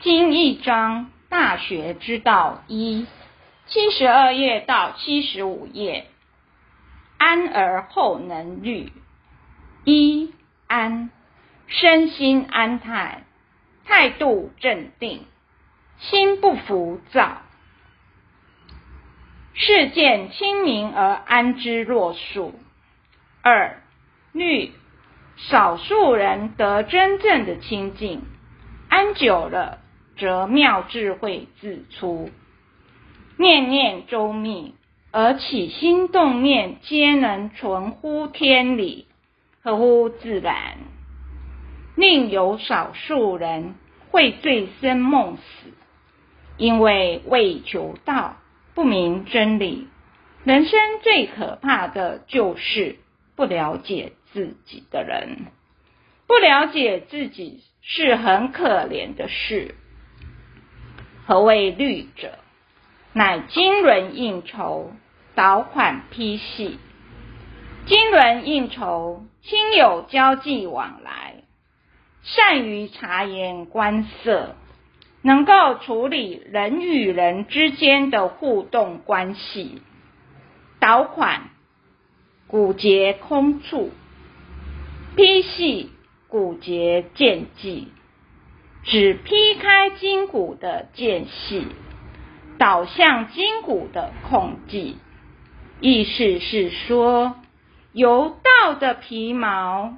[0.00, 3.08] 经一章大学之道一，
[3.66, 6.06] 七十二页到七十五页。
[7.16, 8.92] 安而后能虑。
[9.84, 10.32] 一
[10.68, 11.10] 安，
[11.66, 13.24] 身心安泰，
[13.86, 15.24] 态度镇定，
[15.98, 17.42] 心不浮躁。
[19.54, 22.54] 事件清明而安之若素。
[23.42, 23.82] 二
[24.30, 24.72] 虑，
[25.36, 28.22] 少数人得真正的清净，
[28.88, 29.80] 安久了。
[30.18, 32.30] 则妙智慧自出，
[33.38, 34.74] 念念周密，
[35.12, 39.06] 而起心动念皆能存乎天理，
[39.62, 40.78] 合乎自然。
[41.96, 43.74] 另有少数人
[44.10, 45.70] 会醉生梦死，
[46.56, 48.36] 因为未求道，
[48.74, 49.86] 不明真理。
[50.44, 52.96] 人生最可怕的就是
[53.36, 55.46] 不了解自己的人，
[56.26, 59.74] 不了解自己是很可怜的事。
[61.28, 62.38] 何谓律者？
[63.12, 64.92] 乃经纶应酬，
[65.34, 66.78] 导款批细。
[67.84, 71.42] 经纶应酬，亲友交际往来，
[72.22, 74.56] 善于察言观色，
[75.20, 79.82] 能够处理人与人之间的互动关系。
[80.80, 81.50] 导款，
[82.46, 83.90] 骨节空处，
[85.14, 85.90] 批细，
[86.28, 87.88] 骨节见迹。
[88.84, 91.66] 只劈开筋骨的间隙，
[92.58, 94.96] 导向筋骨的空隙。
[95.80, 97.36] 意思是说，
[97.92, 99.94] 由道的皮毛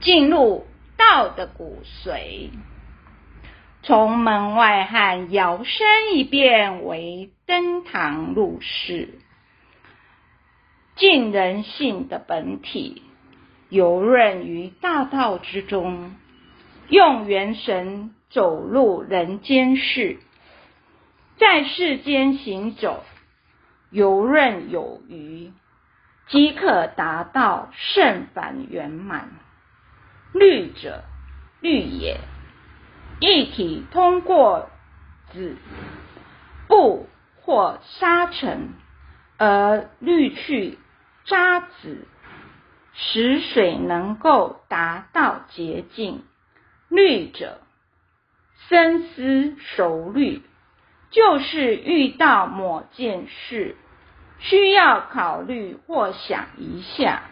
[0.00, 0.66] 进入
[0.96, 2.50] 道的骨髓，
[3.82, 9.20] 从门外汉摇身一变为登堂入室，
[10.96, 13.02] 尽人性的本体，
[13.70, 16.14] 游刃于大道之中。
[16.88, 20.18] 用元神走入人间世，
[21.36, 23.04] 在世间行走，
[23.90, 25.52] 游刃有余，
[26.28, 29.28] 即可达到圣凡圆满。
[30.32, 31.04] 律者，
[31.60, 32.20] 律也，
[33.20, 34.70] 一体通过
[35.32, 35.56] 子
[36.68, 37.06] 布
[37.42, 38.70] 或沙尘，
[39.36, 40.78] 而滤去
[41.26, 42.06] 渣子，
[42.94, 46.22] 使水能够达到洁净。
[46.88, 47.60] 虑者，
[48.68, 50.42] 深思熟虑，
[51.10, 53.76] 就是遇到某件事，
[54.38, 57.22] 需要考虑或想一下，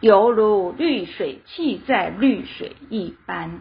[0.00, 3.60] 犹如滤水器在滤水一般，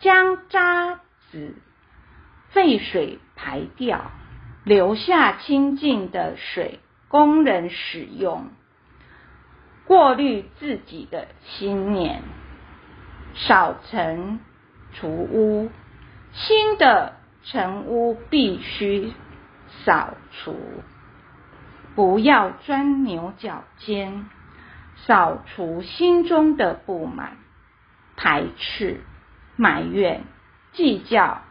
[0.00, 1.56] 将渣子、
[2.50, 4.10] 废水排掉，
[4.64, 8.50] 留下清净的水供人使用，
[9.86, 12.22] 过滤自己的心念。
[13.36, 14.38] 扫尘
[14.92, 15.70] 除污，
[16.32, 19.12] 新的尘污必须
[19.84, 20.56] 扫除，
[21.96, 24.26] 不要钻牛角尖，
[24.96, 27.36] 扫除心中的不满、
[28.16, 29.00] 排斥、
[29.56, 30.22] 埋怨、
[30.72, 31.42] 计较。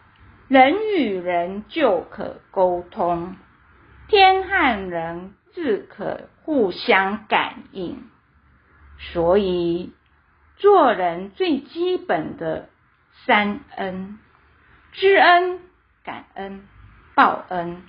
[0.48, 3.36] 人与人就可沟通，
[4.08, 8.04] 天和人自可互相感应，
[9.00, 9.94] 所以。
[10.58, 12.70] 做人最基本的
[13.26, 14.20] 三恩：
[14.92, 15.60] 知恩、
[16.04, 16.68] 感恩、
[17.16, 17.82] 报恩，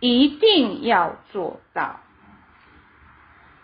[0.00, 2.00] 一定要做到。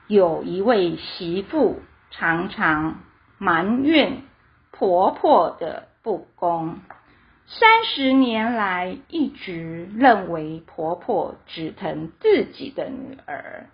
[0.06, 3.00] 有一位媳妇常常
[3.36, 4.22] 埋怨
[4.70, 6.78] 婆婆的不公，
[7.46, 13.66] 三十年来一直认为婆婆只疼自己的女儿，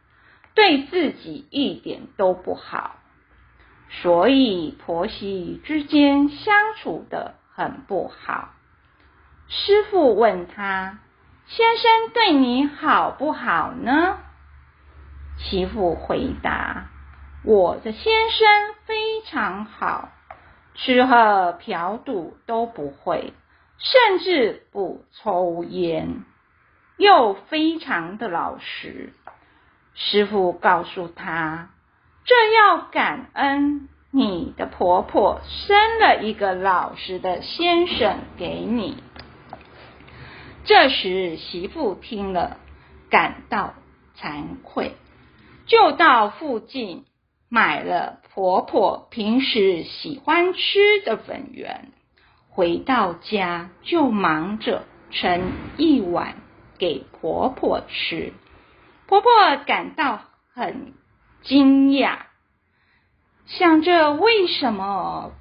[0.54, 2.96] 对自己一点都不好。
[4.03, 8.50] 所以婆媳之间相处的很不好。
[9.49, 10.99] 师傅问他
[11.47, 14.19] ：“先生对你好不好呢？”
[15.38, 16.88] 媳妇回答
[17.44, 20.10] ：“我的先生非常好，
[20.75, 23.33] 吃喝嫖赌都不会，
[23.78, 26.24] 甚至不抽烟，
[26.97, 29.13] 又非常的老实。”
[29.95, 31.71] 师傅告诉他。
[32.27, 39.03] 这要感恩你的婆婆生了一个老实的先生给你。
[40.65, 42.59] 这时媳妇听了，
[43.11, 43.75] 感到
[44.16, 44.93] 惭愧，
[45.66, 47.07] 就到附近
[47.49, 51.91] 买了婆婆平时喜欢吃的粉圆，
[52.51, 56.37] 回到家就忙着盛一碗
[56.78, 58.33] 给婆婆吃。
[59.09, 59.31] 婆婆
[59.66, 60.21] 感到
[60.55, 60.95] 很。
[61.43, 62.21] 惊讶，
[63.46, 65.32] 想着为什么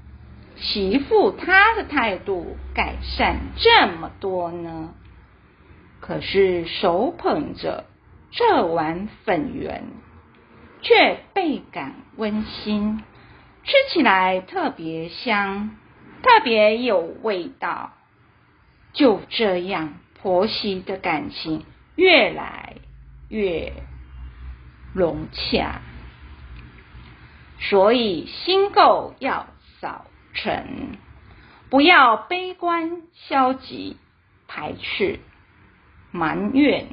[0.55, 4.93] 媳妇她的态度改善这么多呢？
[5.99, 7.85] 可是手捧着
[8.31, 9.85] 这碗粉圆，
[10.81, 13.01] 却倍感温馨，
[13.63, 15.77] 吃起来特别香，
[16.21, 17.93] 特别有味道。
[18.91, 21.65] 就这样，婆媳的感情
[21.95, 22.75] 越来
[23.29, 23.71] 越
[24.93, 25.81] 融洽。
[27.69, 29.47] 所以心垢要
[29.79, 30.97] 扫尘，
[31.69, 33.95] 不要悲观、消极、
[34.47, 35.19] 排斥、
[36.11, 36.87] 埋怨，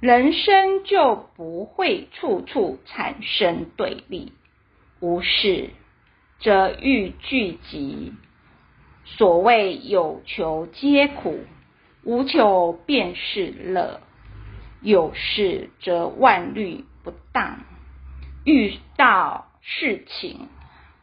[0.00, 4.32] 人生就不会处处产生对立。
[4.98, 5.70] 无事
[6.40, 8.12] 则欲聚集。
[9.04, 11.44] 所谓有求皆苦，
[12.02, 14.00] 无求便是乐。
[14.82, 17.60] 有事则万虑不当，
[18.44, 19.49] 遇到。
[19.60, 20.48] 事情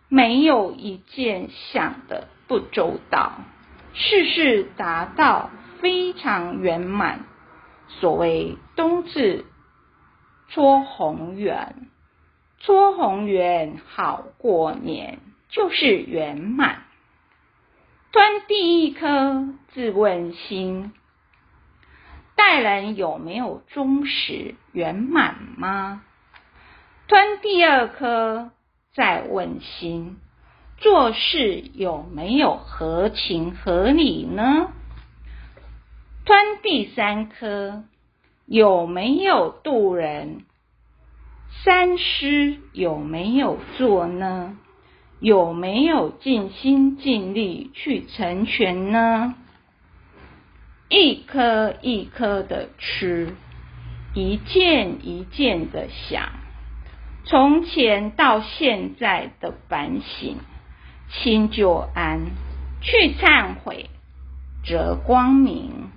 [0.10, 3.34] 没有一件想的不周到，
[3.94, 5.50] 事事达到
[5.80, 7.26] 非常圆满。
[7.88, 9.46] 所谓冬至
[10.50, 11.88] 搓红圆，
[12.60, 15.20] 搓红圆好过年，
[15.50, 16.84] 就是圆满。
[18.12, 20.92] 端第一颗，自问心，
[22.36, 26.04] 待人有没有忠实圆满吗？
[27.08, 28.50] 端第二颗，
[28.94, 30.18] 再问心，
[30.78, 34.74] 做事有没有合情合理呢？
[36.26, 37.86] 端第三颗，
[38.46, 40.42] 有没有渡人？
[41.64, 44.58] 三思有没有做呢？
[45.22, 49.34] 有没有尽心尽力去成全呢？
[50.90, 53.34] 一颗一颗的吃，
[54.14, 56.30] 一件一件的想。
[57.30, 60.38] 从前到现在的反省，
[61.10, 62.22] 亲就安；
[62.82, 63.90] 去忏悔，
[64.64, 65.90] 则光明；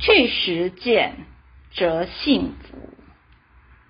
[0.00, 1.14] 去实践，
[1.70, 2.78] 则幸福。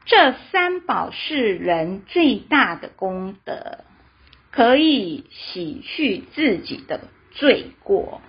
[0.04, 3.84] 这三宝是人最大的功德，
[4.50, 8.20] 可以洗去自己的罪过，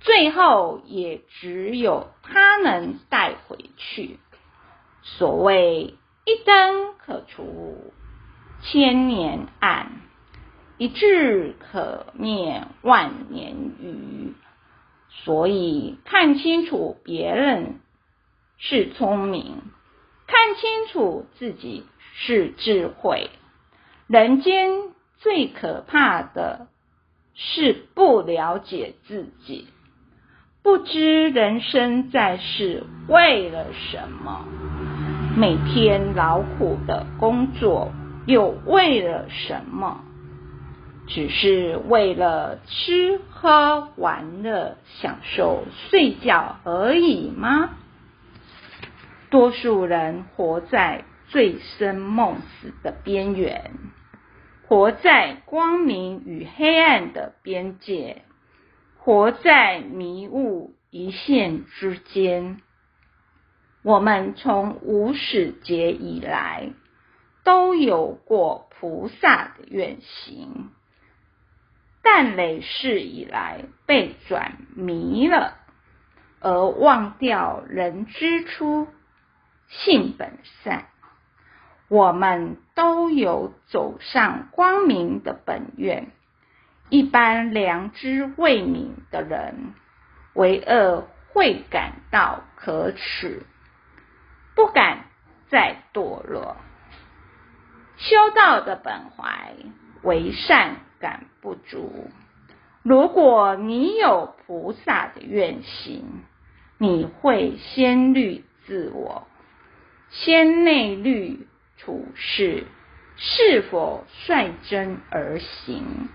[0.00, 4.18] 最后也只有他能带回去。
[5.02, 5.94] 所谓。
[6.26, 7.92] 一灯可除
[8.60, 9.92] 千年暗，
[10.76, 14.34] 一智可灭万年愚。
[15.08, 17.78] 所以看清楚别人
[18.58, 19.62] 是聪明，
[20.26, 21.86] 看清楚自己
[22.16, 23.30] 是智慧。
[24.08, 24.72] 人间
[25.18, 26.66] 最可怕的
[27.34, 29.68] 是不了解自己，
[30.64, 34.44] 不知人生在世为了什么。
[35.38, 37.92] 每天劳苦的工作，
[38.24, 40.00] 又为了什么？
[41.08, 47.68] 只是为了吃喝玩乐、享受睡觉而已吗？
[49.28, 53.72] 多数人活在醉生梦死的边缘，
[54.66, 58.22] 活在光明与黑暗的边界，
[58.96, 62.62] 活在迷雾一线之间。
[63.86, 66.70] 我们从无始劫以来
[67.44, 70.70] 都有过菩萨的愿行，
[72.02, 75.54] 但累世以来被转迷了，
[76.40, 78.88] 而忘掉人之初
[79.68, 80.88] 性本善。
[81.86, 86.10] 我们都有走上光明的本愿，
[86.88, 89.74] 一般良知未泯的人，
[90.34, 93.46] 为恶会感到可耻。
[94.56, 95.04] 不敢
[95.48, 96.56] 再堕落，
[97.98, 99.54] 修道的本怀
[100.02, 102.10] 为善感不足。
[102.82, 106.22] 如果你有菩萨的愿行，
[106.78, 109.26] 你会先虑自我，
[110.08, 111.46] 先内虑
[111.76, 112.64] 处事
[113.16, 116.08] 是否率真而行。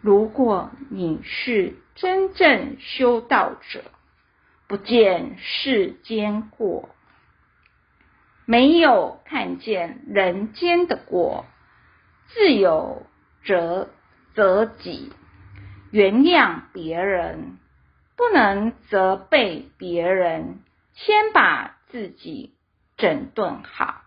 [0.00, 3.82] 如果你是真正修道者，
[4.68, 6.88] 不见世间过。
[8.50, 11.44] 没有看见人间的果，
[12.26, 13.06] 自有
[13.44, 13.90] 责
[14.34, 15.12] 责己，
[15.92, 17.58] 原谅别人，
[18.16, 20.64] 不能责备别人，
[20.94, 22.54] 先把自己
[22.96, 24.02] 整顿好，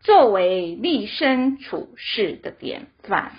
[0.00, 3.32] 作为立身处世的典范。